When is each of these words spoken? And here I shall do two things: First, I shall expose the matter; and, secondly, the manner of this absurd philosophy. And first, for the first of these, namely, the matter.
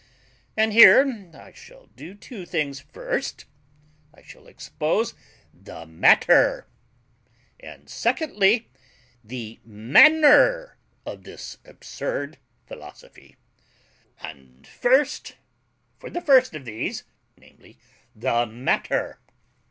And 0.57 0.73
here 0.73 1.29
I 1.35 1.51
shall 1.51 1.85
do 1.95 2.15
two 2.15 2.43
things: 2.43 2.79
First, 2.79 3.45
I 4.15 4.23
shall 4.23 4.47
expose 4.47 5.13
the 5.53 5.85
matter; 5.85 6.65
and, 7.59 7.87
secondly, 7.87 8.67
the 9.23 9.59
manner 9.63 10.77
of 11.05 11.21
this 11.21 11.59
absurd 11.63 12.39
philosophy. 12.65 13.35
And 14.21 14.65
first, 14.65 15.35
for 15.99 16.09
the 16.09 16.19
first 16.19 16.55
of 16.55 16.65
these, 16.65 17.03
namely, 17.37 17.77
the 18.15 18.47
matter. 18.47 19.19